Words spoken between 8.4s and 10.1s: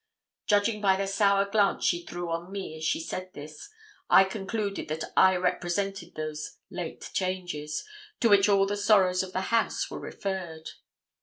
all the sorrows of the house were